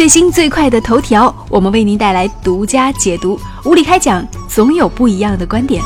[0.00, 3.38] 最新最快的头条，我们为您带来独家解读。
[3.66, 5.82] 无理开讲，总有不一样的观点。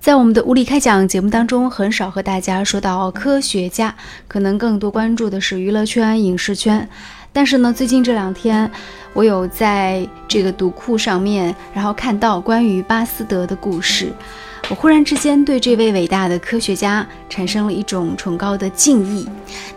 [0.00, 3.94] 在我们的无理开讲节目当中，很少和大家说到科学家，
[4.26, 6.88] 可能更多关注的是娱乐圈、影视圈。
[7.32, 8.70] 但是呢，最近这两天，
[9.14, 14.12] 我有在这个读库上面，然后看到关于巴斯德的故事，
[14.68, 19.26] 我忽然之间对这位伟大的科学家产生了一种崇高的敬意。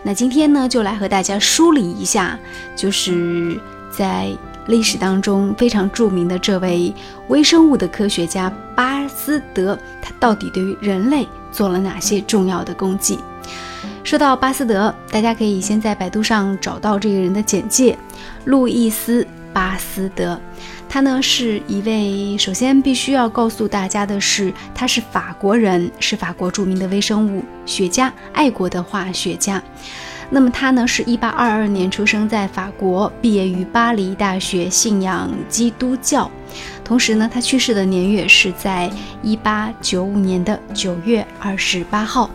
[0.02, 2.38] 那今天呢，就来和大家梳理一下，
[2.76, 3.58] 就是
[3.90, 4.28] 在。
[4.68, 6.92] 历史当中非常著名的这位
[7.28, 13.18] 微生物的科学家巴斯德，他到底对于人类做了哪些重要的功绩？
[14.08, 17.94] 说到巴斯德，大家可以先在百度上找到这个人的简介：
[18.46, 19.22] 路易斯·
[19.52, 20.40] 巴斯德。
[20.88, 29.62] 他呢是一位，首先必须要告诉大家的是，他是法国人，是法国著名的微生物学家，爱国的化学家。
[30.30, 36.30] 那么他呢，是一八二二年出生在法国，毕业于巴黎大学，信仰基督教。
[36.82, 38.90] 同时呢，他去世的年月是在
[39.22, 42.30] 一八九五年的九月二十八号。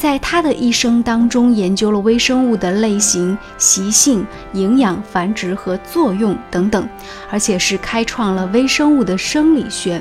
[0.00, 6.88] 在他的一生当中，研究了微生物的类型、习性、营养、繁殖和作用等等，
[7.30, 10.00] 而且是开创了微生物的生理学。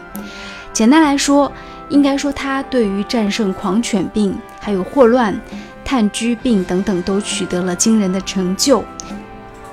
[0.72, 1.52] 简单来说，
[1.90, 5.38] 应该说他对于战胜狂犬病还有霍乱。
[5.84, 8.82] 炭疽病等等都取得了惊人的成就。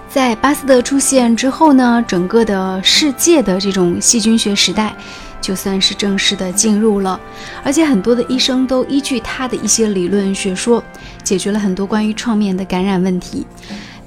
[0.08, 4.96] 在巴斯德出现之后呢，整个的世界的这种细菌学时代
[5.40, 7.18] 就算是正式的进入了。
[7.64, 10.82] 而且很多的医生都依据他的一些理论学说，
[11.22, 13.46] 解决了很多关于创面的感染问题。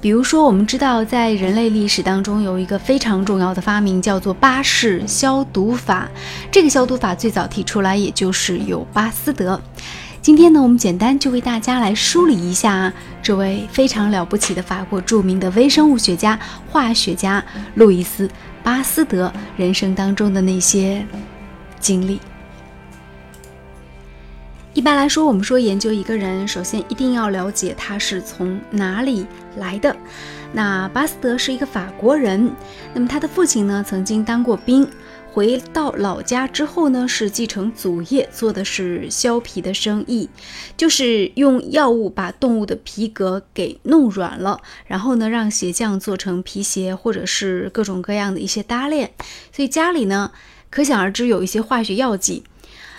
[0.00, 6.08] 比如说，我们知道在人类历史当中有一个非常重要的发明，叫做巴氏消毒法。
[6.50, 9.60] 这个消毒法最早提出来，也就是有巴斯德。
[10.22, 12.90] 今天呢，我们简单就为大家来梳理一下
[13.22, 16.38] 这位非常了不起的法国著名的微生物学家、
[16.70, 17.42] 化学家
[17.74, 18.26] 路易斯·
[18.62, 21.04] 巴斯德人生当中的那些
[21.78, 22.20] 经历。
[24.72, 29.26] 一般来说，我们说研究一个人，首先一定要了解他是从哪里
[29.56, 29.94] 来的。
[30.52, 32.50] 那巴斯德是一个法国人，
[32.94, 34.88] 那么他的父亲呢，曾经当过兵。
[35.32, 40.28] 回到老家之后呢，是继承祖业，做的是削皮的生意，
[40.76, 49.12] 就是用药物把动物的皮革给弄软了，然后呢，让鞋匠做成皮鞋或者是各种各样的一些搭链。
[49.52, 50.32] 所以家里呢，
[50.68, 52.42] 可想而知有一些化学药剂。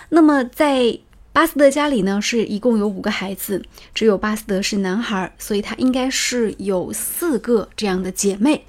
[0.09, 0.99] 那么在
[1.33, 3.61] 巴斯德家里呢，是一共有五个孩子，
[3.93, 8.65] 只有巴斯德是男孩，所以他应该是有四个这样的姐妹。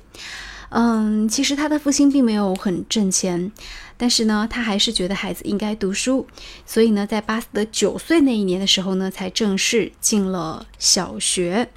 [0.74, 3.52] 嗯，其实他的父亲并没有很挣钱，
[3.98, 6.26] 但是呢，他还是觉得孩子应该读书，
[6.64, 11.68] 所以呢，在巴斯德九岁那一年的时候呢，才正式进了小学。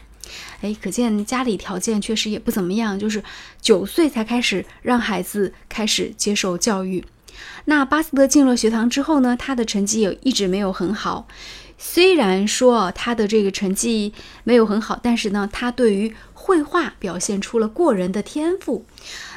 [0.61, 3.21] 哎，可见家里条件确实也不怎么样，就是
[3.61, 7.03] 九岁才开始让孩子开始接受教育。
[7.65, 11.27] 那巴斯德进了学堂之后呢，他的成绩也一直没有很好。
[11.77, 14.13] 虽然说他的这个成绩
[14.45, 18.85] 没有很好，但是呢，他对于绘画表现出了过人的天赋。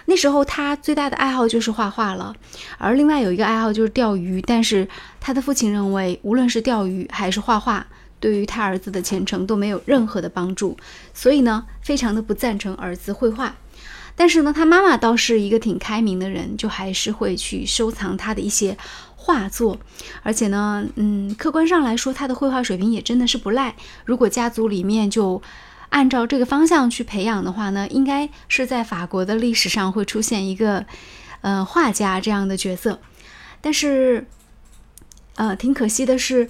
[0.04, 2.34] 那时候他最大的爱好就是画画了，
[2.76, 4.42] 而另外有一个爱好就是钓鱼。
[4.42, 4.86] 但是
[5.18, 7.86] 他的父亲认为，无论是钓鱼还是画画，
[8.20, 10.76] 对于他儿子的前程都没有任何的帮助，
[11.14, 13.54] 所以呢，非常的不赞成儿子绘画。
[14.14, 18.76] 但是呢，他妈妈倒是一个挺开明的人，就还是会去收藏他的一些
[19.16, 19.78] 画作。
[20.22, 23.74] 而且呢，嗯，客观上来说，他的绘画水平也真的是不赖。
[24.04, 25.40] 如果家族里面就
[25.90, 30.84] 按照这个方向去培养的话呢，应该是在法国的历史上会出现一个，
[31.40, 33.00] 呃，画家这样的角色。
[33.60, 34.26] 但是，
[35.36, 36.48] 呃，挺可惜的是，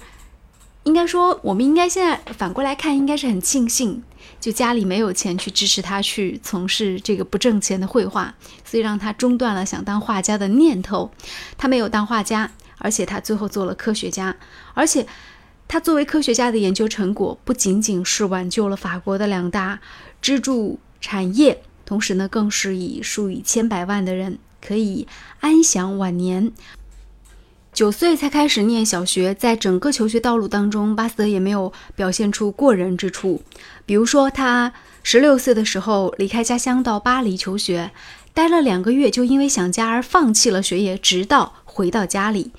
[0.83, 4.03] 应该说，我们应该现在反过来看，应该是很庆幸，
[4.39, 8.35] 就家里没有钱去支持他去从事这个不挣钱的绘画，
[8.65, 11.11] 所以让他中断了想当画家的念头。
[11.57, 14.35] 他没有当画家，而且他最后做了科学家，
[14.73, 15.07] 而且。
[15.69, 19.79] 他作为科学家的研究成果，不仅仅是挽救了法国的两大
[20.19, 25.07] 支柱产业，同时呢，更是以数以千百万的人可以
[25.41, 26.51] 安享晚年。
[27.71, 33.43] 九岁才开始念小学，在整个求学道路当中，巴斯德也没有表现出过人之处。
[33.85, 34.73] 比如说，他
[35.03, 37.91] 十六岁的时候离开家乡到巴黎求学，
[38.33, 41.58] 待了两个月，就因为想家而放弃了学业，直到。
[41.79, 42.51] 回到家里，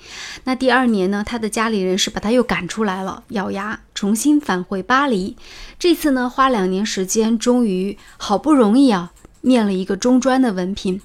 [0.45, 5.37] 那第二年呢，他的家里人是把他又赶出来了，咬牙重新返回巴黎。
[5.77, 10.99] 这次呢，花两年时间，终于好不容易啊，念了一个中专的文凭。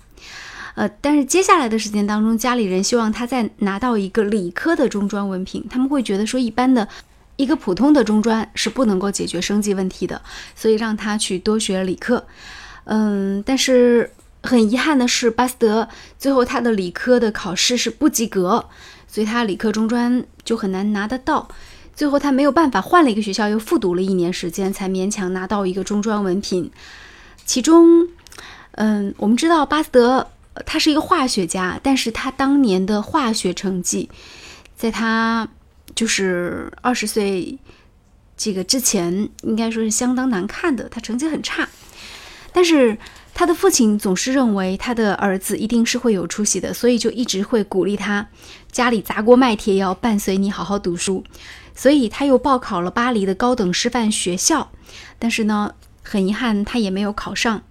[0.77, 6.89] 呃，但是接下来的时间当中，家里人希望他再拿到一个理科的中专文凭，他们会觉得说一般的
[7.37, 10.23] 一个普通的中专是不能够解决生计问题的，
[10.55, 12.27] 所以让他去多学理科。
[12.85, 14.11] 嗯，但是
[14.47, 15.89] 很遗憾的是，巴斯德
[16.19, 18.65] 最后他的理科的考试是不及格，
[19.09, 21.49] 所以他理科中专就很难拿得到。
[21.95, 26.71] 最后他没有办法换了一个学校，又复读了一年时间，才勉强拿到一个中专文凭。
[27.45, 28.09] 其中，
[28.73, 30.29] 嗯，我们知道巴斯德。
[30.65, 34.09] 他是一个化学家，但是他当年的化学成绩，
[34.75, 35.47] 在他
[35.95, 37.59] 就是二十岁
[38.39, 40.89] 这个之前，应该说是相当难看的。
[40.89, 41.69] 他成绩很差，
[42.55, 42.97] 但是
[43.39, 48.27] 他的父亲总是认为他的儿子一定是会有出息的，所以就一直会鼓励他，
[48.73, 51.23] 家里砸锅卖铁也要伴随你好好读书。
[51.75, 54.71] 所以他又报考了巴黎的高等师范学校，
[55.19, 57.63] 但是呢，很遗憾他也没有考上。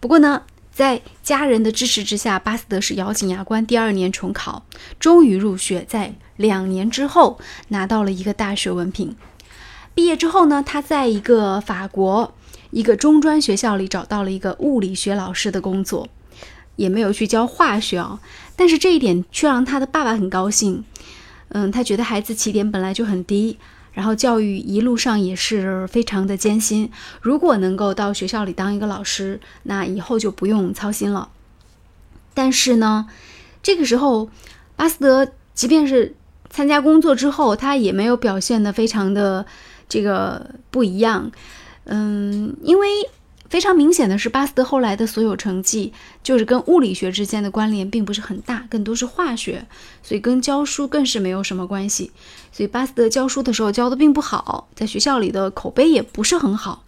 [0.00, 0.42] 不过呢。
[0.72, 4.66] 在家人的支持之下，巴斯德是咬紧牙关，第二年重考，
[5.00, 5.82] 终于入学。
[5.88, 9.16] 在两年之后，拿到了一个大学文凭。
[9.94, 12.34] 毕业之后呢，他在一个法国
[12.70, 16.08] 一个中专学校里找到了一个物理学老师的工作，
[16.76, 18.20] 也没有去教化学啊。
[18.56, 20.84] 但是这一点却让他的爸爸很高兴。
[21.48, 23.58] 嗯，他觉得孩子起点本来就很低。
[23.92, 26.90] 然后教育一路上也是非常的艰辛。
[27.22, 31.30] 如果能够到学校里当一个老师，那以后就不用操心了。
[32.34, 33.06] 但是呢，
[33.62, 34.28] 这个时候，
[34.76, 36.14] 巴斯德即便是
[36.50, 39.46] 参加工作之后，他也没有表现的非常的
[39.88, 41.32] 这个不一样。
[41.86, 42.86] 嗯，因为。
[43.48, 49.64] 非常明显的是，巴斯德后来的所有成绩就是跟物理学之间的关联并不是很大，更多是化学，
[50.02, 52.10] 所以跟教书更是没有什么关系。
[52.50, 56.82] 所以巴斯德教书的时候教的并不好，在学校里的口碑也不是很好。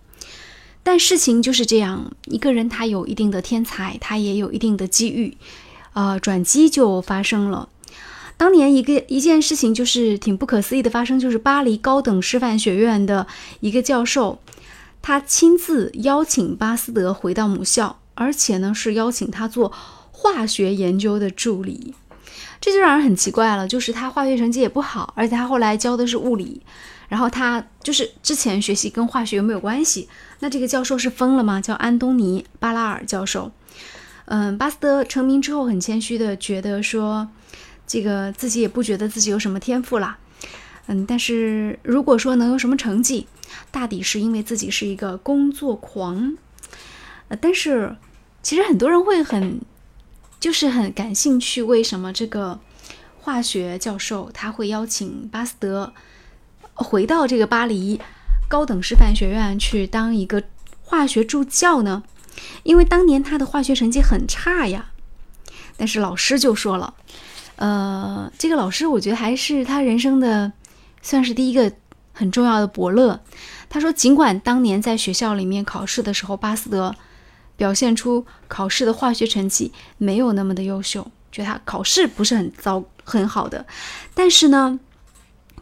[0.83, 5.37] 但事情就是这样，一个人他有一定的天才，他也有一定的机遇，
[5.93, 7.69] 呃，转机就发生了。
[8.37, 13.29] 当年一个一件事情就是挺不可思议的发生，就是巴黎高等师范学院的
[13.61, 14.41] 一个教授。
[15.09, 19.73] 他亲自邀请巴斯德回到母校，而且呢是邀请他做
[20.13, 21.95] 化学研究的助理，
[22.61, 23.67] 这就让人很奇怪了。
[23.67, 26.61] 就是他化学成绩也不好，而且他后来教的是物理，
[27.09, 30.11] 然后他就是之前学习跟化学有没有关系？
[30.41, 31.59] 那这个教授是疯了吗？
[31.59, 33.51] 叫安东尼·巴拉尔教授。
[34.27, 37.27] 嗯，巴斯德成名之后很谦虚的觉得说，
[37.87, 40.19] 这个自己也不觉得自己有什么天赋啦。
[40.89, 43.27] 嗯，但是如果说能有什么成绩？
[43.71, 46.37] 大抵是因为自己是一个工作狂，
[47.29, 47.97] 呃，但是
[48.43, 49.61] 其实很多人会很，
[50.41, 52.61] 就是很感兴趣，为什么这个
[53.21, 55.93] 化学教授他会邀请巴斯德
[56.75, 58.01] 回到这个巴黎
[58.49, 60.43] 高等师范学院去当一个
[60.83, 62.03] 化学助教呢？
[62.63, 64.91] 因为当年他的化学成绩很差呀。
[65.77, 66.95] 但是老师就说了，
[67.57, 70.53] 呃，这个老师我觉得还是他人生的
[71.03, 71.73] 算是第一个。
[72.19, 73.21] 很重要的伯乐，
[73.69, 76.93] 他说，尽管当年在学校里面考试的时候，巴斯德
[77.57, 83.65] 表现出考试的化学成绩没有那么的优秀，觉得他考试不是很糟很好的，
[84.15, 84.81] 但是呢，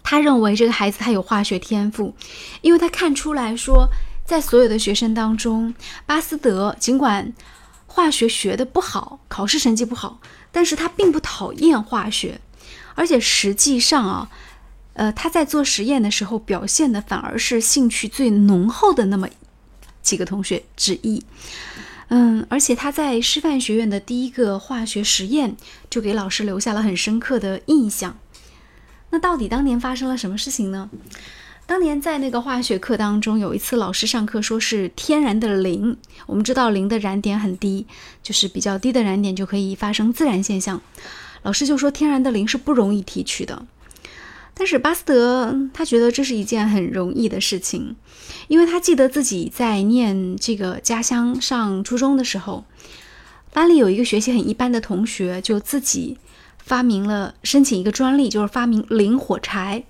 [0.02, 2.14] 他认为这个孩子他有化学天赋，
[2.62, 3.90] 因为他看出来说，
[4.24, 5.74] 在所有的学生当中，
[6.06, 7.34] 巴斯德尽管
[7.86, 10.20] 化学学的不好，考试成绩不好，
[10.50, 12.40] 但是他并不讨厌化学，
[12.94, 14.30] 而且实际上啊。
[14.96, 19.28] 呃，他在做实验的时候表现的反而是兴趣最浓厚的那么
[20.02, 21.22] 几个同学之一，
[22.08, 25.54] 嗯，而且他在师范学院的第一个化学实验
[25.90, 28.18] 就给老师留下了很深刻的印象。
[29.10, 30.88] 那到底当年发生了什么事情呢？
[31.66, 37.86] 当年在那个化学课当中，有一次老师上课说是天然的磷，我们知道磷的燃点很低，
[38.22, 40.80] 就是比较低的燃点就可以发生自然现象，
[41.42, 43.66] 老师就说天然的磷是不容易提取的。
[44.58, 47.94] 但是巴斯德他觉得这是一件很容易的事情，
[48.48, 52.64] 因为他记得自己在念这个家乡上初中的时候，
[53.52, 56.16] 班里有一个学习很一般的同学，就自己
[56.56, 59.84] 发明了申请一个专利，就是发明磷火柴。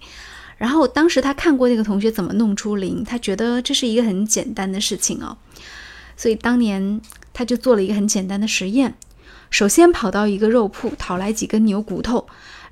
[0.59, 5.39] 然后当时他看过那个同学怎么弄出磷，他觉得这是一个很简单的事情哦，
[6.17, 7.01] 所以当年
[7.33, 8.95] 他就做了一个很简单的实验，
[9.49, 12.27] 首先跑到一个肉铺讨来几根牛骨头。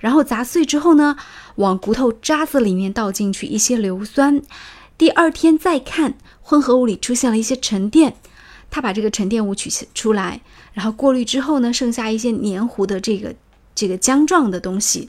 [0.04, 1.16] 然后砸碎之后呢，
[1.54, 4.42] 往骨头渣子里面倒进去一些硫酸。
[4.98, 8.14] 第二天再看，混合物里出现了一些沉淀。
[8.70, 10.42] 他把这个沉淀物取出来，
[10.74, 13.34] 然后过滤之后呢，剩下一些黏糊的这个
[13.74, 15.08] 这个浆状的东西。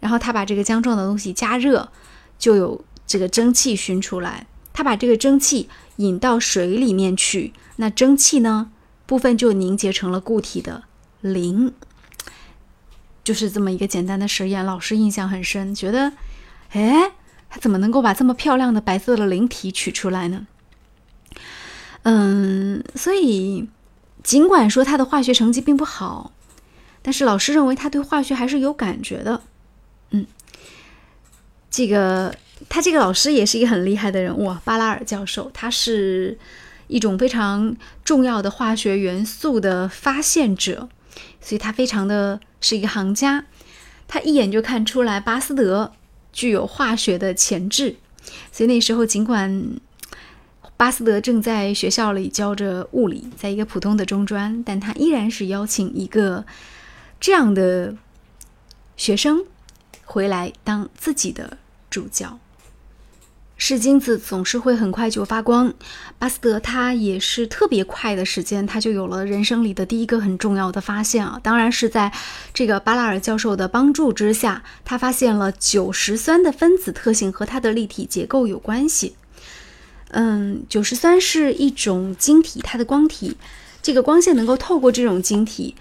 [0.00, 1.88] 然后他把这个浆状的东西加热，
[2.38, 4.46] 就有这个蒸汽熏出来。
[4.74, 5.66] 他把这个蒸汽
[5.96, 8.70] 引到水里面去，那蒸汽呢
[9.06, 10.82] 部分就凝结成了固体的
[11.22, 11.72] 磷。
[13.26, 16.12] 就是这么一个简单的实验，老师印象很深，觉得，
[16.70, 17.10] 哎，
[17.50, 20.46] 他怎么能够把这么漂亮的白色的灵体取出来呢？
[22.04, 23.68] 嗯，所以
[24.22, 26.30] 尽管说他的化学成绩并不好，
[27.02, 29.42] 但是老师认为他对化学还是有感觉的。
[30.10, 30.24] 嗯，
[31.68, 32.32] 这个
[32.68, 36.38] 他这个老师也是一个很厉害的人物，巴拉尔教授，他是
[36.86, 40.88] 一种非常重要的化学元素的发现者，
[41.40, 43.44] 所以他非常的是一个行家，
[44.08, 45.92] 他一眼就看出来巴斯德
[46.32, 47.96] 具有化学的潜质，
[48.52, 49.80] 所以那时候尽管。
[50.78, 56.44] 巴斯德正在学校里教着物理，在一个普通的中专，但他依然是邀请一个
[57.18, 57.96] 这样的
[58.94, 59.42] 学生
[60.04, 61.56] 回来当自己的
[61.88, 62.38] 助教。
[63.58, 65.72] 是金子总是会很快就发光，
[66.18, 71.40] 巴斯德他也是特别快的时间，他就有了人生里的第一个很重要的发现啊！
[71.42, 72.12] 当然是在
[72.52, 79.14] 这个巴拉尔教授的帮助之下，他发现了酒石酸的分子特性和它的立体结构有关系。
[80.10, 83.38] 嗯，酒石酸是一种晶体，它的光体，
[83.80, 85.74] 这个光线能够透过这种晶体，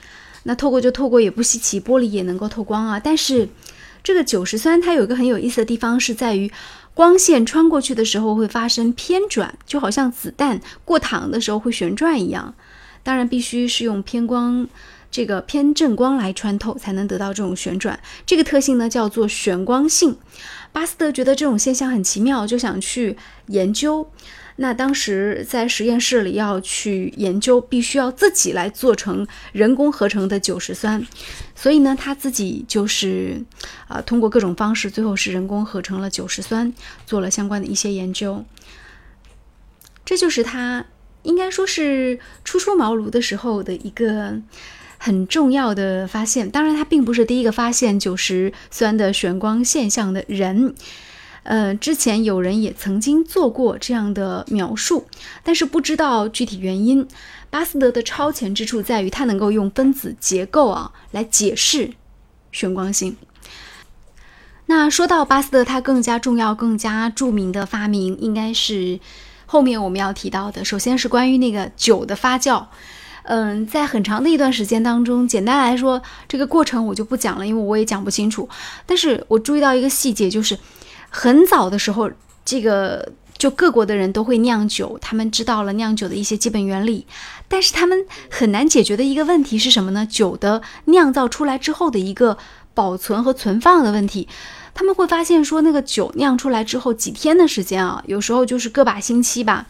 [0.43, 2.99] 那透过就透过也不稀奇，玻璃也能够透光啊。
[2.99, 3.49] 但是
[4.01, 6.49] 这个酒石酸它有一个很有意思的地方，是在于
[6.95, 12.55] 光线穿过去的时候会发生偏转，就好像子弹过膛的时候会旋转一样。
[13.03, 14.65] 当然必须是用偏光，
[15.11, 17.99] 这个偏振光来穿透才能得到这种旋转。
[18.25, 20.17] 这个特性呢叫做旋光性。
[20.71, 24.09] 巴斯德觉得这种现象很奇妙，就想去研究。
[24.57, 31.05] 那当时在实验室里要去研究，必须要自己来做成人工合成的酒石酸，
[31.55, 33.43] 所以呢，他自己就是
[33.87, 36.73] 啊，通过各种方式，最后是人工合成了酒石酸，
[37.05, 38.45] 做了相关的一些研究。
[40.05, 40.85] 这就是他
[41.23, 44.41] 应该说是初出茅庐的时候的一个。
[44.97, 50.73] 很重要的发现，当然他并不是第一个发现酒石酸的旋光现象的人。
[51.45, 55.07] 呃，之前有人也曾经做过这样的描述，
[55.43, 57.07] 但是不知道具体原因。
[57.51, 61.91] 巴斯德的超前之处在于，他能够用分子结构啊来解释
[62.51, 63.15] 旋光性。
[64.65, 68.99] 那说到巴斯德，他更加重要、更加著名的发明，应该是
[69.45, 70.65] 后面我们要提到的。
[70.65, 72.65] 首先是关于那个酒的发酵。
[73.27, 78.49] 嗯，在很长的一段时间当中，简单来说，这个过程我就不讲了，因为我也讲不清楚。
[78.85, 80.59] 但是我注意到一个细节，就是
[81.17, 82.11] 很早的时候，
[82.43, 87.07] 这个就各国的人都会酿酒，他们知道了酿酒的一些基本原理，
[87.47, 90.05] 但是他们很难解决的一个问题是什么呢？
[90.05, 92.37] 酒的酿造出来之后的一个
[92.73, 94.27] 保存和存放的问题。
[94.73, 99.67] 他们会发现说，那个酒酿出来之后几天的时间啊，有时候就是个把星期吧。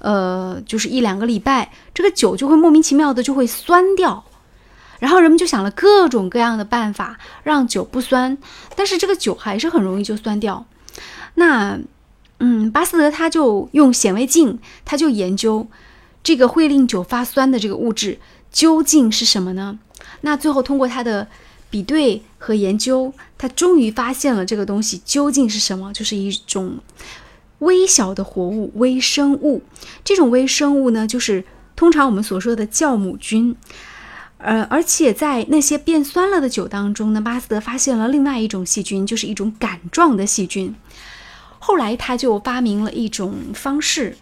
[0.00, 4.24] 呃，就是一两个礼拜，这个酒就会莫名其妙的就会酸掉，
[4.98, 8.36] 然后人们就想了各种各样的办法让酒不酸，
[8.74, 10.66] 但是这个酒还是很容易就酸掉。
[11.38, 11.78] 那，
[12.38, 15.66] 嗯，巴斯德他就用显微镜，他就研究
[16.22, 18.18] 这个会令酒发酸的这个物质
[18.52, 19.78] 究竟是什么呢？
[20.20, 21.26] 那最后通过他的
[21.70, 26.78] 比对和研究，他终于发现了这个东西究竟是什么，就是一种。
[27.60, 29.62] 微小的活物，微生物，
[30.04, 31.42] 这种微生物呢，就是
[31.74, 33.56] 通常我们所说的酵母菌。
[34.36, 40.72] 呃，而且在那些变酸了的酒当中呢，巴斯德发现了另外一种细菌，就是一种杆状的细菌。
[41.68, 44.16] 后来他就发明了一种方式，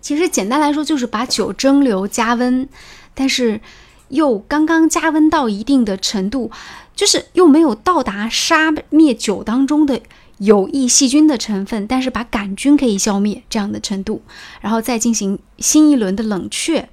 [0.00, 2.66] 其实简单来说就是把酒蒸馏加温，
[3.12, 3.60] 但是
[4.08, 6.50] 又刚刚加温到一定的程度，
[6.96, 10.00] 就是又没有到达杀灭酒当中的。
[10.38, 14.22] 有益细菌的成分，但是把杆菌可以消灭这样的程度，
[14.62, 16.88] 然后再进行新一轮的冷却，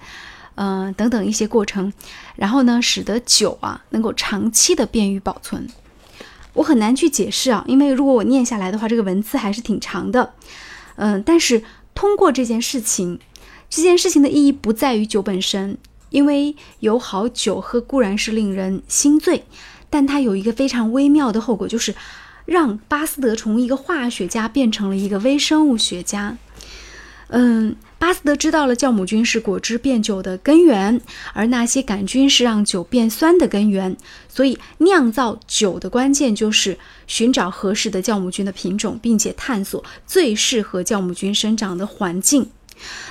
[0.56, 1.94] 嗯，等等一些过程，
[2.36, 5.66] 然后呢，使得酒啊能够长期的便于保存。
[6.57, 10.33] 我很难去解释啊，因为如果我念下来的话，这个文字还是挺长的，
[10.97, 11.63] 嗯，但是
[11.95, 13.17] 通过这件事情，
[13.69, 15.77] 这件事情的意义不在于酒本身，
[16.09, 19.45] 因为有好酒喝固然是令人心醉，
[19.89, 21.95] 但它有一个非常微妙的后果，就是。
[22.47, 26.37] 让巴斯德从一个化学家变成了一个微生物学家。
[27.27, 31.01] 嗯，巴斯德知道了酵母菌是果汁变酒的根源，
[31.34, 33.96] 而那些杆菌是让酒变酸的根源。
[34.30, 36.77] 所以，酿造酒的关键就是
[37.08, 42.50] 寻找合适的酵母菌的品种，并且探索最适合酵母菌生长的环境。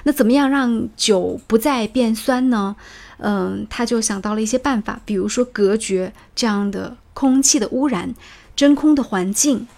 [0.05, 2.77] 那怎么样让酒不再变酸呢？
[3.19, 8.15] 嗯，他就想到了一些办法，比如说隔绝这样的空气的污染。
[8.55, 9.69] 真空的环境，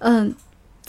[0.00, 0.34] 嗯，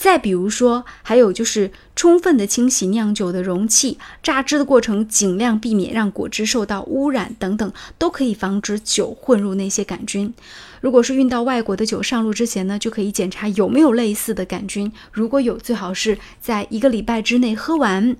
[0.00, 10.32] 再比如说，还有就是充分的清洗酿酒的容器，榨汁的过程尽量避免让果汁受到污染等等，都可以防止酒混入那些杆菌。
[10.80, 18.16] 如果是运到外国的酒上路之前呢，就可以检查有没有类似的杆菌，如果有，最好是在一个礼拜之内喝完。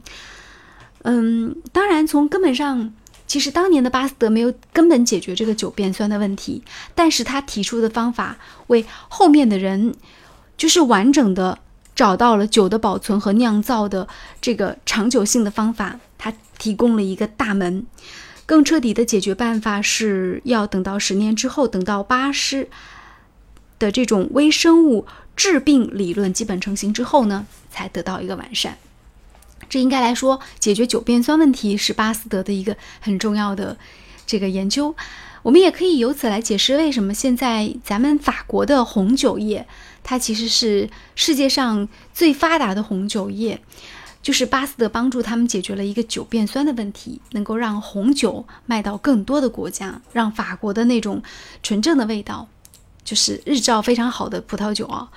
[1.04, 2.92] 嗯，当然从根本上，
[3.26, 6.62] 其实当年的巴斯德没有根本解决这个酒变酸的问题，
[6.94, 9.94] 但是他提出的方法为后面的人
[10.58, 11.58] 就是完整的。
[11.94, 14.09] 找到了酒的保存和酿造的
[14.40, 17.87] 这个长久性的方法，它提供了一个大门。
[18.47, 22.68] 更彻底的解决办法是要等到十年之后，等到巴氏
[23.78, 25.06] 的这种微生物
[25.37, 28.76] 致病理论基本成型之后呢，才得到一个完善。
[29.68, 33.76] 这应该来说，解决酒变酸问题是巴斯德的一个很重要的
[34.26, 34.97] 这个研究。
[35.42, 39.68] 我们也可以由此来解释为什么现在咱们法国的红酒业。
[40.02, 43.61] 它其实是世界上最发达的红酒业，
[44.23, 51.23] 就是巴斯德帮助他们解决了一个酒变酸的问题，能够让红酒卖到更多的国家，让法国的那种
[51.62, 52.49] 纯正的味道，
[53.04, 55.09] 就是日照非常好的葡萄酒啊，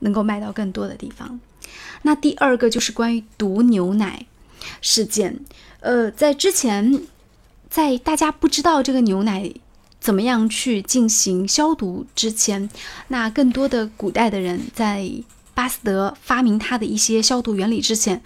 [0.00, 1.40] 能够卖到更多的地方。
[2.02, 4.26] 那第二个就是关于毒牛奶
[4.80, 5.40] 事件，
[5.80, 7.02] 呃，在之前，
[7.68, 9.52] 在大家不知道这个牛奶。
[10.00, 12.06] 怎么样去进行消毒？
[12.14, 12.70] 之前，
[13.08, 15.10] 那更多的古代的人在
[15.54, 18.22] 巴斯德发明他的一些消毒原理之前，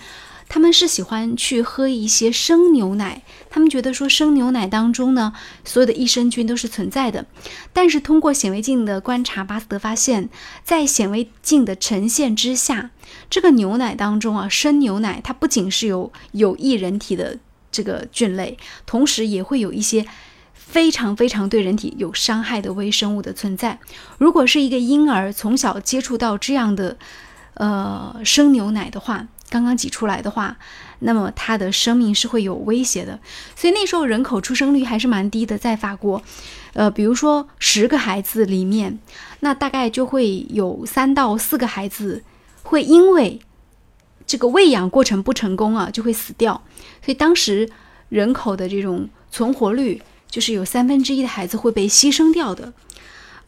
[0.49, 3.23] 他们是喜欢去喝一些生牛奶。
[3.49, 5.33] 他们觉得说生牛奶当中呢，
[5.65, 7.27] 所有的益生菌都是存在的。
[7.73, 10.29] 但是通过显微镜的观察，巴斯德发现，
[10.63, 12.91] 在显微镜的呈现之下，
[13.31, 17.39] 这个牛奶当中啊，生牛奶它不仅是有有益人体的
[17.71, 20.07] 这个菌类，同时也会有一些。
[20.73, 23.79] 非常非常对人体有伤害的微生物的存在。
[24.17, 26.97] 如果是一个婴儿从小接触到这样的，
[27.53, 30.57] 呃，生牛奶的话，刚刚挤出来的话，
[31.01, 33.21] 那么他的生命是会有威胁的。
[33.55, 36.23] 所以那时候人口出生率还是蛮低的，在法国，
[36.73, 38.99] 呃，比如说十个孩子里面，
[39.41, 42.25] 那大概就会有三到四个孩子
[42.63, 43.39] 会因为
[44.27, 46.63] 这个喂养过程不成功啊，就会死掉。
[47.05, 47.69] 所以当时
[48.09, 50.01] 人口的这种存活率。
[50.33, 52.73] 就是有三分之一的孩子会被牺牲掉的，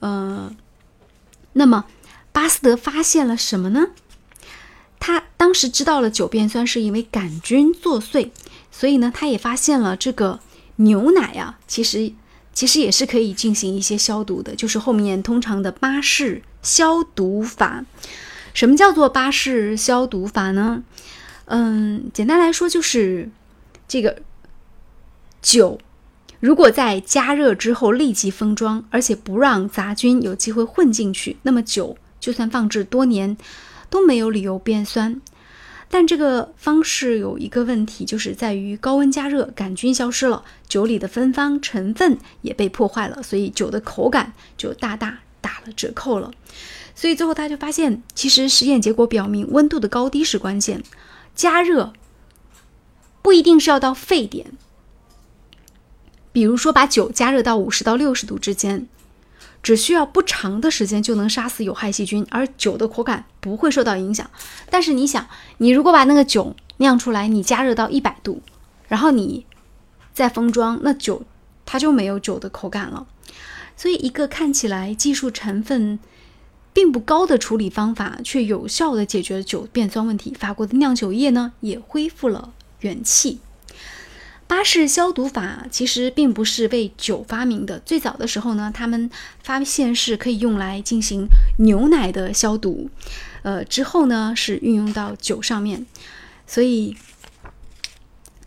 [0.00, 0.54] 呃，
[1.54, 1.86] 那么
[2.30, 3.86] 巴斯德发现了什么呢？
[5.00, 8.30] 他当时知道了酒变酸是因为杆菌作祟，
[8.70, 10.40] 所以呢，他也发现了这个
[10.76, 12.12] 牛奶呀，其实
[12.52, 17.86] 其实也是可以进行一些消毒的，就是后面通常的巴氏消毒法。
[18.52, 20.82] 什么叫做巴氏消毒法呢？
[21.46, 23.30] 嗯，简单来说就是
[23.88, 24.20] 这个
[25.40, 25.80] 酒。
[26.44, 33.34] 如果在加热之后立即封装，而且不让杂菌有机会混进去，那么酒就算放置多年
[33.88, 35.22] 都没有理由变酸。
[35.88, 46.30] 但这个方式有一个问题，就是在于高温加热，杆菌消失了，酒里的芬芳成分也被破坏了，所以酒的口感就大大打了折扣了。
[46.94, 50.82] 所以最后他就发现，其实实验结果表明，温度的高低是关键，
[51.34, 51.94] 加热
[53.22, 54.52] 不一定是要到沸点。
[56.34, 58.88] 比如说，把酒加热到五十到六十度之间，
[59.62, 64.28] 只需要不长的时间就能杀死有害细菌，而酒的口感不会受到影响。
[64.68, 68.42] 但是你想，你如果把那个酒酿出来，你加热到一百度，
[68.88, 69.46] 然后你
[70.12, 71.22] 再封装，那酒
[71.64, 73.06] 它就没有酒的口感了。
[73.76, 76.00] 所以，一个看起来技术成分
[76.72, 80.34] 并不高的处理方法，却有效的解决了酒变酸问题。
[80.36, 83.38] 法国的酿酒业呢，也恢复了元气。
[84.54, 87.80] 巴氏消毒法其实并不是为酒发明的。
[87.80, 89.10] 最早的时候呢，他们
[89.42, 91.26] 发现是可以用来进行
[91.58, 92.88] 牛奶的消毒，
[93.42, 95.84] 呃，之后呢是运用到酒上面，
[96.46, 96.96] 所以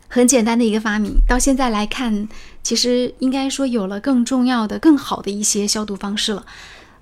[0.08, 1.18] 很简单的一个发明。
[1.28, 2.30] 到现在来看，
[2.64, 6.46] 其实应该说有了更重要的、更好的一些消毒方式了。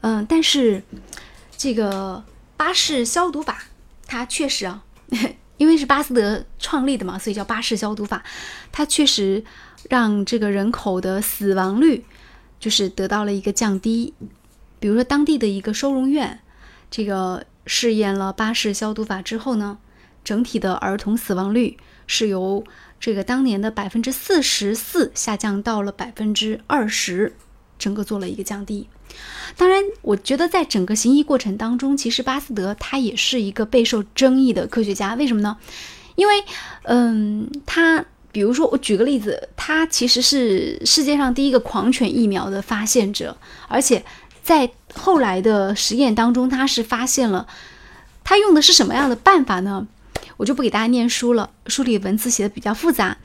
[0.01, 0.81] 嗯，但是
[1.55, 2.23] 这个
[2.57, 3.65] 巴氏消毒法，
[4.07, 4.81] 它确实啊。
[5.57, 8.23] 因为是巴斯德创立的嘛，所以叫巴氏消毒法。
[8.71, 9.43] 它确实
[9.89, 12.03] 让这个人口的死亡率
[12.59, 14.13] 就是得到了一个降低。
[14.79, 16.39] 比如说，当地的一个收容院，
[16.91, 19.77] 这个试验了巴氏消毒法之后呢，
[20.23, 22.63] 整体的儿童死亡率是由
[22.99, 27.35] 这个当年的百分之四十四下降到了百分之二十，
[27.79, 28.87] 整个做了一个降低。
[29.57, 35.15] 当然，我觉得在整个行医过程当中，其实巴斯德他也是一个备受争议的科学家。
[35.15, 35.57] 为什么呢？
[36.15, 36.43] 因为，
[36.83, 44.03] 嗯，他比如说，我举个例子，他其实是世界上第一个狂犬疫苗的发现者，而且
[44.43, 47.47] 在后来的实验当中，他是发现了
[48.23, 49.87] 他用的是什么样的办法呢？
[50.37, 53.17] 我就不给大家念书了，书里文字写的比较复杂。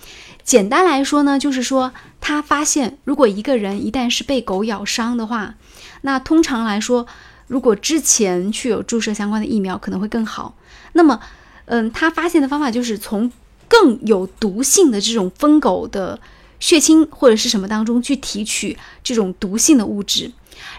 [0.45, 5.55] 简单来说呢，就是说他发现，如果一个人一旦是被狗咬伤的话，
[6.03, 7.07] 那通常来说，
[7.47, 10.55] 如果之前去有注射相关的疫苗，可能会更好。
[10.93, 11.21] 那么，
[11.67, 13.31] 嗯，他发现的方法就是从
[13.69, 16.19] 更有毒性的这种疯狗的
[16.59, 20.33] 血清或者是什么当中去提取这种毒性的物质。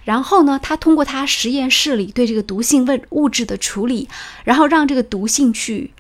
[0.04, 4.08] 然后呢，他通过他实验室里对这个毒性问物质的处理，
[4.44, 5.92] 然后让这个毒性去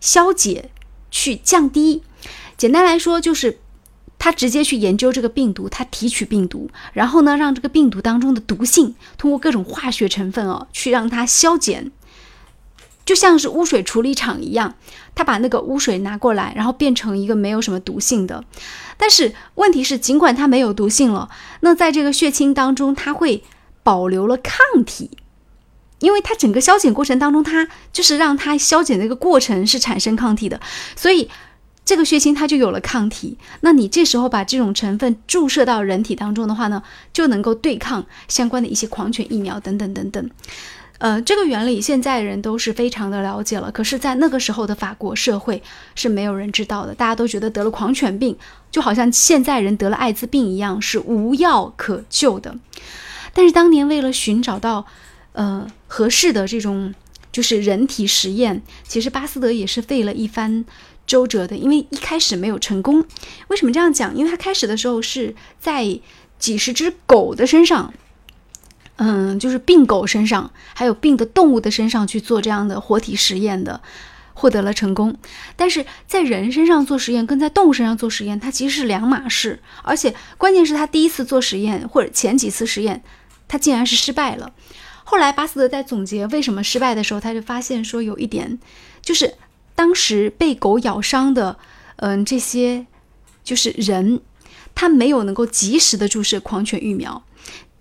[0.00, 0.70] 消解、
[1.10, 2.02] 去降低。
[2.56, 3.58] 简单来说，就是
[4.22, 11.90] 他直接去研究这个病毒，他提取病毒，然后呢，让这个病毒当中的毒性通过各种化学成分哦，去让它消减。
[13.04, 14.76] 就像是污水处理厂一样，
[15.12, 18.44] 他把那个污水拿过来，然后变成一个没有什么毒性的。
[18.96, 21.28] 但是问题是，尽管它没有毒性了，
[21.62, 23.42] 那在这个血清当中，它会
[23.82, 25.10] 保留了抗体，
[25.98, 30.60] 因为它整个消减过程当中，它就是让它消减的一个过程是产生抗体的，
[30.94, 31.28] 所以
[31.84, 33.36] 这个血清它就有了抗体。
[33.60, 40.30] 那你这时候把这种成分注射到人体当中的话呢，就能够对抗相关的一些狂犬疫苗等等等等。
[40.98, 45.60] 呃，这个原理现在人都是非常的了解了，可是，在那个时候的法国社会
[45.96, 48.36] 是没有人知道的，大家都觉得得了狂犬病，
[48.70, 52.56] 就好像现在人得了艾滋病一样，是无药可救的。
[53.34, 54.86] 但是当年为了寻找到，
[55.32, 56.94] 呃，合适的这种
[57.32, 60.64] 就是人体实验，其实巴斯德也是费了一番
[61.06, 63.04] 周折的，因为一开始没有成功。
[63.48, 64.16] 为什么这样讲？
[64.16, 66.00] 因为他开始的时候是在
[66.38, 67.92] 几十只狗的身上。
[68.96, 73.80] 嗯，就是病狗身上，还有病的动物的身上去做这样的活体实验的，
[74.34, 75.16] 获得了成功。
[75.56, 79.60] 但是在人身上做实验，跟在动物身上做实验，它其实是两码事。
[79.82, 83.02] 而且关键是他第一次做实验，或者前几次实验，
[83.48, 84.52] 他竟然是失败了。
[85.02, 88.60] 后来巴斯德在总结为什么失败的时候，他就发现说有一点，
[89.00, 89.34] 就是
[89.74, 91.58] 当时被狗咬伤的，
[91.96, 92.86] 嗯，这些
[93.42, 94.20] 就是人，
[94.74, 97.22] 他没有能够及时的注射狂犬疫苗。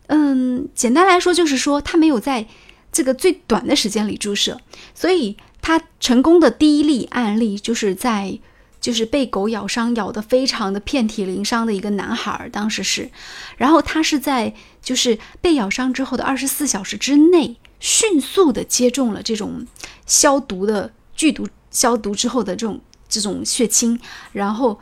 [0.08, 2.48] 嗯，简单来说就是说，他没有在
[2.92, 4.60] 这个最短的时间里注射，
[4.94, 8.40] 所以他成功的第一例案例就是在
[8.82, 13.10] 就是被狗咬伤，咬得非常的遍体鳞伤的一个男孩，当时是，
[13.56, 19.66] 然后他是在就是被咬伤之后的二十四小时之内，迅速的接种了这种
[20.06, 22.80] 消毒的剧毒消毒之后的这种
[23.10, 24.00] 这种血清，
[24.34, 24.80] 然后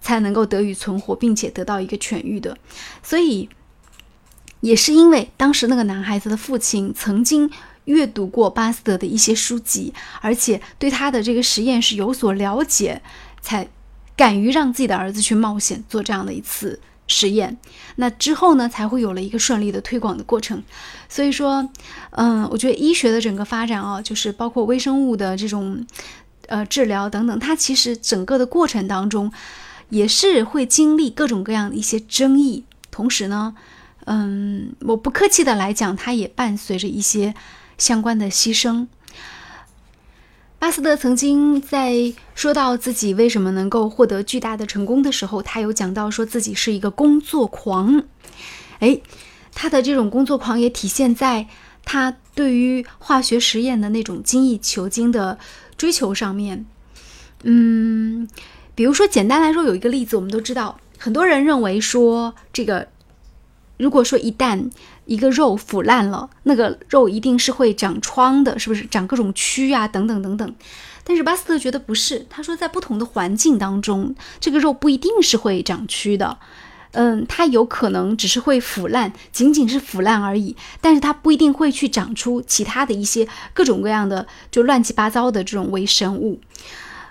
[0.00, 2.56] 才能够得以存活，并且得到一个痊愈的，
[3.02, 3.50] 所以。
[4.60, 7.48] 也是因为当时那个男孩子的父亲曾经
[7.84, 9.92] 阅读过巴斯德的一些书籍，
[10.22, 13.02] 而且对他的这个实验是有所了解，
[13.42, 13.68] 才
[14.16, 17.56] 敢于让自己的儿子去冒险做这样的一次实验。
[17.96, 20.62] 那之后呢，才会有了一个顺利的推广的过程。
[21.08, 21.68] 所以说，
[22.10, 25.86] 嗯，我觉得医学的整个发展啊，就是包括微生物的这种
[26.48, 29.32] 呃治疗等等，它其实整个的过程当中
[29.88, 33.54] 也是会经历各种各样的一些争议，同时呢。
[34.08, 37.34] 嗯，我不客气的来讲，它也伴随着一些
[37.76, 38.86] 相关的牺牲。
[40.58, 48.04] 巴斯德曾经在说到自己为什么能够获得巨大的成功的时候，他有讲到说自己是一个工作狂。
[48.80, 49.00] 哎，
[49.54, 51.46] 他的这种工作狂也体现在
[51.84, 55.38] 他对于化学实验的那种精益求精的
[55.76, 56.64] 追求上面。
[57.42, 58.26] 嗯，
[58.74, 62.88] 比如说，简单来说，有一个例子，我们都知道，很多人认为说这个。
[63.78, 64.70] 如果说一旦
[65.06, 70.54] 一个肉腐烂了，那个肉一定是会长疮的，是不是长各种蛆啊等等等等？
[71.02, 76.38] 但是巴斯特觉得不是，他说在不同的环境当中，这个肉不一定是会长蛆的，
[76.90, 86.40] 嗯，它有可能只是会腐烂，仅仅是腐烂而已，但是它不一定会去长出其他的一些各种各样的就乱七八糟的这种微生物，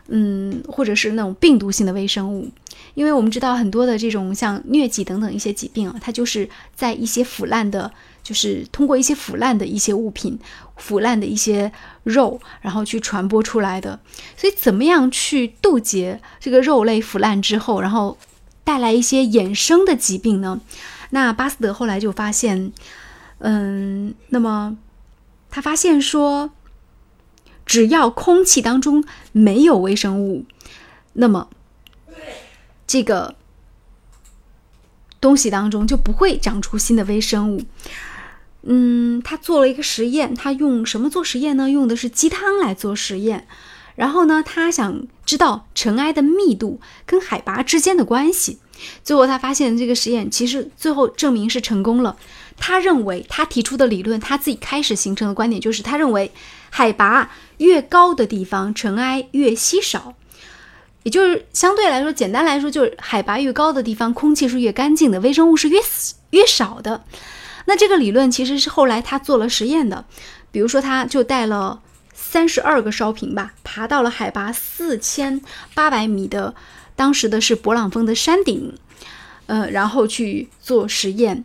[0.08, 2.50] 嗯，或者是那种病毒性的微生物。
[2.94, 7.92] 因为我们知道很多的这种像疟疾等等一些疾病啊，它就是在一些腐烂的，
[8.24, 10.40] 就是通过一些腐烂的一些物品、
[10.78, 11.72] 腐烂的一些
[12.04, 14.00] 肉，然后去传播出来的。
[14.38, 18.18] 所以，怎么样去杜绝这个肉类腐烂之后，然后
[18.64, 20.62] 带来一些衍生的疾病呢？
[21.10, 22.72] 那巴斯德后来就发现，
[23.40, 24.78] 嗯，那么
[25.50, 26.50] 他发现说，
[27.66, 30.46] 只要空气当中没有微生物，
[31.14, 31.50] 那么。
[32.88, 33.34] 这个
[35.20, 37.64] 东西当中就不会长出新的微生物。
[38.62, 41.68] 嗯，他做了一个实验，他用什么做实验呢？
[41.68, 43.48] 用的是鸡汤来做实验。
[43.96, 48.60] 然后呢，他想知道尘埃的密度跟海拔之间的关系。
[49.04, 52.18] 最后他发现这个实验其实最后证明是成功了。
[52.58, 56.32] 他认为他提出的理论，他自己开始形成的观点就是，他认为
[56.70, 60.16] 海拔越高的地方尘埃越稀少，
[61.04, 65.80] 也就是相对来说，简单来说就是海拔越高的地方空气是越干净的，微生物是越
[66.32, 67.04] 越少的。
[67.66, 70.06] 那这个理论其实是后来他做了实验的，
[70.52, 71.82] 比如说他就带了
[72.14, 75.42] 三十二个烧瓶吧，爬到了海拔四千
[75.74, 76.56] 八百米的
[76.96, 78.74] 当时的是勃朗峰的山顶，
[79.48, 81.44] 呃，然后去做实验。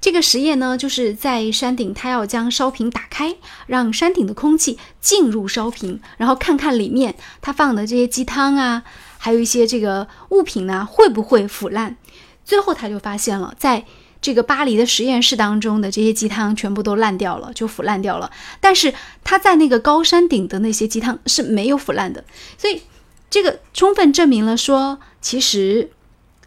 [0.00, 8.82] 这个实验呢，就是在山顶，他要将烧瓶打开，让山顶的空气进入烧瓶，然后看看里面他放的这些鸡汤啊，
[9.18, 11.96] 还有一些这个物品呢，会不会腐烂。
[12.44, 13.84] 最后他就发现了，在
[14.20, 18.30] 这个巴黎的实验室当中的这些鸡汤全部都烂掉了，就腐烂掉了。
[18.60, 22.24] 但是他在那个高山顶的那些鸡汤是没有腐烂的，
[22.58, 22.82] 所以
[23.30, 25.90] 这个充分证明了说，其实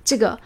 [0.03, 0.39] 这个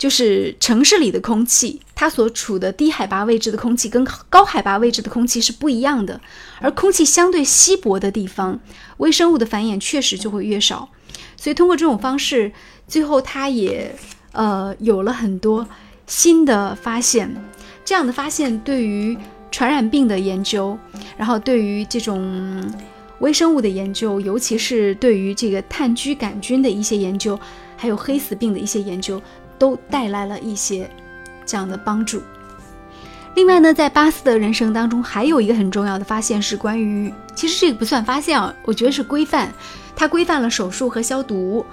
[0.00, 6.18] 就是城市里的空气，它所处的低海拔位置的空气跟高海拔位置的空气是不一样的。
[6.58, 8.58] 而空气相对稀薄的地方，
[8.96, 10.88] 微生物的繁衍确实就会越少。
[11.36, 12.50] 所以通过这种方式，
[12.88, 13.94] 最后他也
[14.32, 15.68] 呃有了很多。
[16.06, 17.30] 新的发现，
[17.84, 19.16] 这样的发现对于
[19.50, 20.76] 传染病的研究，
[21.16, 22.64] 然后对于这种
[23.20, 27.38] 微生物的研究，尤其是对于这个炭疽杆菌的一些研究，
[27.76, 29.22] 还有黑死病的一些研究，
[29.60, 30.90] 都带来了一些
[31.46, 32.20] 这样的帮助。
[33.36, 39.52] 另外呢，在巴斯的人生当中，还有一个很重要的发现是关于，其实这个不算发现啊，我觉得是规范，
[39.94, 41.64] 它规范了手术和消毒。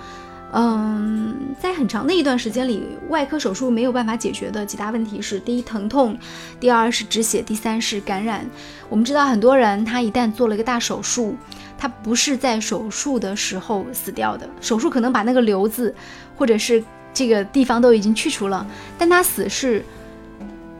[0.53, 6.15] 嗯，在很长的一段时间里，外科手术没有办法解决的几大问题是：第一，疼痛；
[6.57, 8.47] 第二是止血；第三是感染。
[8.87, 11.35] 我们知道，很多人他一旦做了一个大手术，
[11.77, 15.93] 他不是在手术的时候死掉的，手术可能把那个瘤子
[16.37, 16.81] 或者是
[17.17, 18.63] 这个地方都已经去除了，
[18.95, 19.83] 但他死是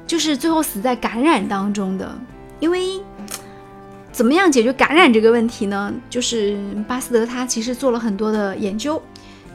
[0.06, 2.16] 就是最后死在感染当中的。
[2.60, 3.02] 因为
[4.12, 5.92] 怎么样解决感染这个问题呢？
[6.12, 6.56] 就是
[6.88, 9.02] 巴斯德他其实做了很多的研究。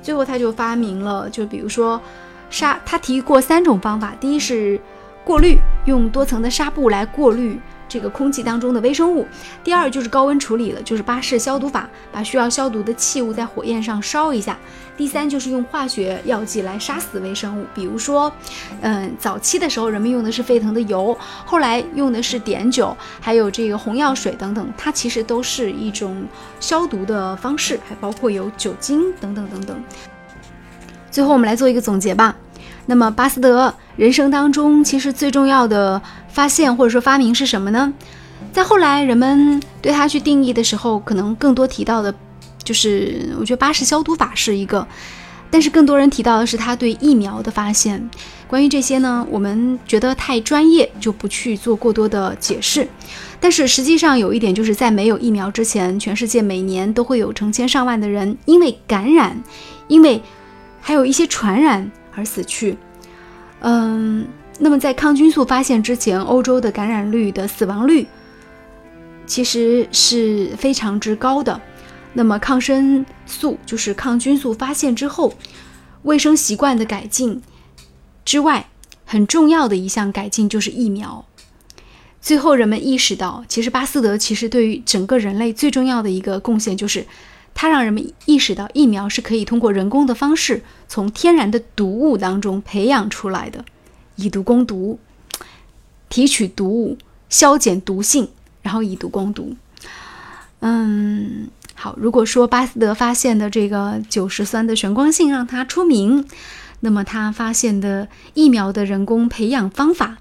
[0.02, 2.02] 最后，他就发明了，就比如说，
[2.50, 2.80] 纱。
[2.84, 4.80] 他提过三种方法，第一是
[5.22, 7.60] 过滤，用多层的纱布来过滤
[7.92, 9.22] 这个空气当中的微生物；
[9.62, 14.54] 第二就是高温处理了，就是巴氏消毒法，把需要消毒的器物在火焰上烧一下；
[14.96, 18.32] 第三就是用化学药剂来杀死微生物，比如说，
[18.80, 26.24] 嗯，早期的时候人们用的是沸腾的油，后来用的是碘酒，还有这个红药水等等，它其实都是一种
[26.60, 29.76] 消毒的方式，还包括有酒精等等等等。
[31.10, 32.34] 最后，我们来做一个总结吧。
[32.86, 37.92] 那么，巴斯德人生当中其实最重要的发现或者说发明是什么呢？
[38.52, 42.14] 在后来人们对他去定义的时候，可能更多提到的，
[42.62, 44.86] 就是我觉得巴氏消毒法是一个，
[45.50, 48.10] 但是更多人提到的是他对疫苗的发现。
[48.46, 52.86] 关于这些呢，我们觉得太专业，就不去做过多的解释。
[53.40, 59.42] 但是实际上有一点，就是在没有疫苗之前，全世界每年都会有成千上万的人因为感染，
[59.88, 60.20] 因为
[60.82, 62.76] 还有一些传染而死去，
[63.60, 64.26] 嗯，
[64.58, 68.06] 那么在抗菌素发现之前，欧洲的感染率的死亡率
[69.26, 71.60] 其实是非常之高的。
[72.12, 75.32] 那么抗生素就是抗菌素发现之后，
[76.02, 77.40] 卫生习惯的改进
[78.24, 78.68] 之外，
[79.06, 81.24] 很重要的一项改进就是疫苗。
[82.20, 87.06] 最后人们意识到，其实巴斯德其实对于整个人类最重要的一个贡献就是。
[87.54, 93.64] 它让人们意识到，疫苗是可以通过人工的方式从天然的毒物当中培养出来的，
[94.16, 94.98] 以毒攻毒，
[96.08, 98.28] 提取毒物，消减毒性，
[98.62, 99.54] 然后以毒攻毒。
[100.60, 101.94] 嗯，好。
[101.98, 106.26] 如果说巴斯德发现的这个酒石酸的旋光性让他出名，
[106.80, 110.18] 那么他发现的疫苗的人工培养方法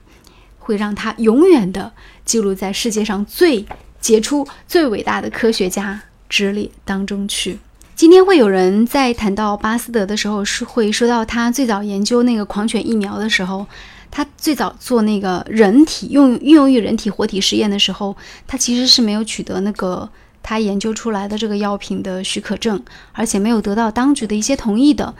[0.59, 1.91] 会让他永远的
[2.23, 3.65] 记录在世界上最
[3.99, 6.01] 杰出、最伟大的科学家。
[6.31, 7.59] 之列当中去。
[7.93, 13.67] 今天会有人在谈到巴斯德的时候，是会说到他最早研究那个狂犬疫苗的时候，
[14.09, 18.15] 他最早做那个人体用运用于人体活体实验的时候，
[18.47, 20.09] 他其实是没有取得那个
[20.41, 25.13] 他研究出来的这个药品的许可证，而且没有得到当局的一些同意的。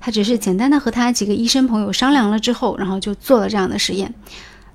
[0.00, 4.12] 他只是简单的和他几个医生朋友商量了之后，然后就做了这样的实验。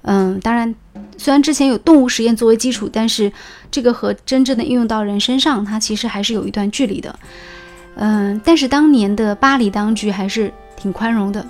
[0.04, 0.74] 嗯，当然，
[1.18, 3.32] 虽然之前有动物实验作为基础，但是
[3.70, 7.20] 这个和真正的应用到人身上，它其实还是有一段距离的。
[7.96, 11.46] 嗯，但是当年的巴黎当局还是挺宽容的，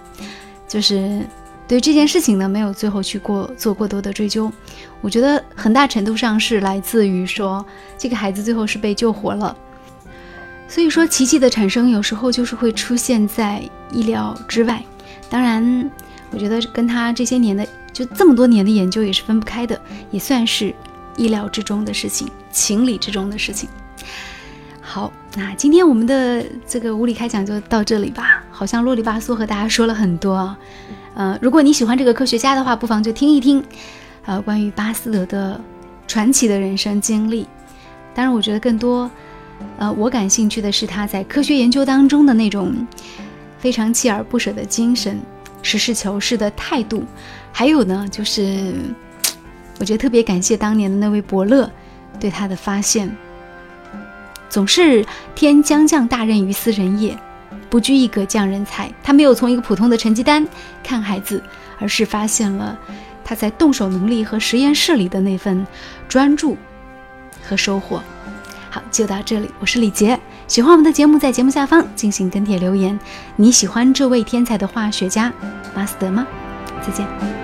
[0.67, 1.21] 就是
[1.67, 4.51] 对这件事情呢，没有最后去过做过多的追究。
[5.01, 7.63] 我觉得很大程度上是来自于说，
[7.97, 9.55] 这个孩子最后是被救活了。
[10.67, 14.83] 所以说，奇迹的产生有时候就是会出现在意料之外。
[15.29, 15.89] 当然，
[16.31, 17.65] 我觉得跟他这些年的
[17.99, 19.77] 就这么多年的研究也是分不开的，
[20.09, 20.73] 也算是
[21.17, 23.67] 意料之中的事情，情理之中的事情。
[24.79, 28.41] 好，那今天我们的这个无理开讲就到这里吧。
[28.51, 30.57] 好像啰里吧嗦和大家说了很多啊。
[31.13, 33.61] 呃，如果你喜欢这个科学家的话，不妨就听一听，
[34.25, 35.59] 呃，关于巴斯德的
[36.07, 37.45] 传奇的人生经历。
[38.15, 39.11] 当然，我觉得更多。
[39.77, 42.73] 呃，我感兴趣的是他在科学研究当中的那种
[43.57, 45.19] 非常锲而不舍的精神、
[45.61, 47.03] 实事求是的态度，
[47.51, 48.73] 还有呢，就是
[49.79, 51.69] 我觉得特别感谢当年的那位伯乐
[52.19, 53.09] 对他的发现。
[54.49, 57.15] 总是天将降大任于斯人也，
[57.69, 58.91] 不拘一格降人才。
[59.03, 60.47] 他没有从一个普通的成绩单
[60.83, 61.43] 看孩子，
[61.77, 62.77] 而是发现了
[63.23, 65.67] 他在动手能力和实验室里的那份
[66.07, 66.57] 专注
[67.47, 68.01] 和收获。
[68.71, 69.49] 好，就到这里。
[69.59, 72.99] 我是李杰，喜欢我们的节目，在节目下方进行跟帖留言。
[73.35, 75.31] 你喜欢这位天才的化学家
[75.75, 76.25] 巴斯德吗？
[76.81, 77.38] 再见。